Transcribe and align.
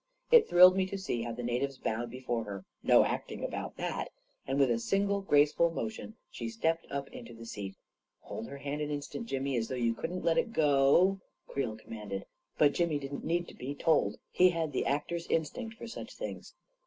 It 0.31 0.49
thrilled 0.49 0.75
me 0.75 0.87
to 0.87 0.97
see 0.97 1.21
how 1.21 1.33
the 1.33 1.43
natives 1.43 1.77
bowed 1.77 2.09
before 2.09 2.43
her— 2.45 2.65
no 2.91 3.05
acting 3.05 3.43
about 3.43 3.77
that. 3.77 4.09
And 4.47 4.57
with 4.57 4.71
a 4.71 4.79
single 4.79 5.21
grace 5.21 5.53
ful 5.53 5.69
motion, 5.69 6.15
she 6.31 6.49
stepped 6.49 6.91
up 6.91 7.07
into 7.09 7.35
the 7.35 7.45
seat." 7.45 7.75
Hold 8.21 8.47
her 8.47 8.57
hand 8.57 8.81
an 8.81 8.89
instant, 8.89 9.27
Jimmy, 9.27 9.55
as 9.57 9.67
though 9.67 9.75
you 9.75 9.93
couldn't 9.93 10.23
let 10.25 10.39
it 10.39 10.53
go," 10.53 11.19
Creel 11.47 11.75
commanded; 11.75 12.25
but 12.57 12.73
Jimmy 12.73 12.97
didn't 12.97 13.23
need 13.25 13.47
to 13.49 13.53
be 13.53 13.75
told— 13.75 14.15
he 14.31 14.49
had 14.49 14.71
the 14.73 14.87
actor's 14.87 15.27
instinct 15.27 15.75
for 15.77 15.85
such 15.85 16.15
things 16.15 16.55